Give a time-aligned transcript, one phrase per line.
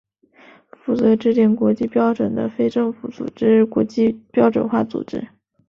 [0.71, 5.27] 负责制定国际标准的非政府组织国际标准化组织。